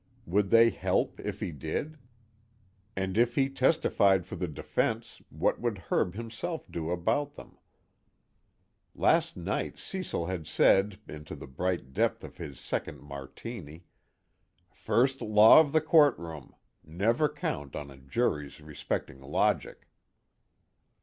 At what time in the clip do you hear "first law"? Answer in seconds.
14.71-15.59